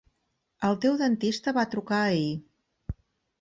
El 0.69 0.77
teu 0.85 0.97
dentista 1.01 1.53
va 1.59 1.67
trucar 1.75 2.01
ahir. 2.07 2.33